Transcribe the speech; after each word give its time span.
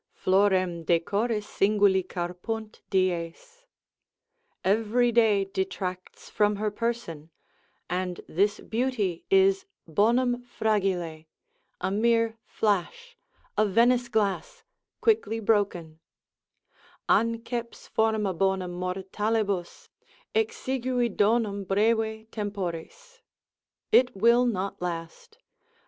Florem 0.15 0.83
decoris 0.83 1.45
singuli 1.47 2.01
carpunt 2.03 2.81
dies: 2.89 3.67
Every 4.65 5.11
day 5.11 5.45
detracts 5.45 6.27
from 6.27 6.55
her 6.55 6.71
person, 6.71 7.29
and 7.87 8.19
this 8.27 8.59
beauty 8.61 9.25
is 9.29 9.67
bonum 9.87 10.41
fragile, 10.43 11.25
a 11.79 11.91
mere 11.91 12.39
flash, 12.47 13.15
a 13.55 13.63
Venice 13.63 14.09
glass, 14.09 14.63
quickly 15.01 15.39
broken, 15.39 15.99
Anceps 17.07 17.87
forma 17.87 18.33
bonum 18.33 18.71
mortalibus, 18.71 19.89
———exigui 20.33 21.15
donum 21.15 21.63
breve 21.63 22.25
temporis, 22.31 23.19
it 23.91 24.15
will 24.15 24.47
not 24.47 24.81
last. 24.81 25.37